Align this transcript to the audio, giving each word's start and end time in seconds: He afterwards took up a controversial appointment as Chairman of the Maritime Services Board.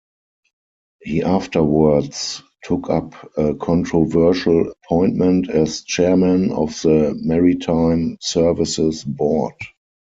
He 1.03 1.21
afterwards 1.21 2.41
took 2.63 2.89
up 2.89 3.13
a 3.37 3.53
controversial 3.53 4.71
appointment 4.83 5.47
as 5.51 5.83
Chairman 5.83 6.51
of 6.53 6.71
the 6.81 7.13
Maritime 7.21 8.17
Services 8.19 9.03
Board. 9.03 9.53